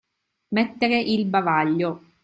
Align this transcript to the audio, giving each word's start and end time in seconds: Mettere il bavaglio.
Mettere 0.55 0.97
il 0.99 1.25
bavaglio. 1.27 2.01